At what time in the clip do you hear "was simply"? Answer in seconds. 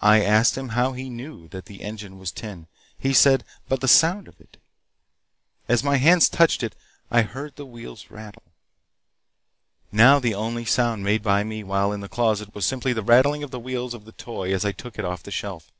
12.54-12.92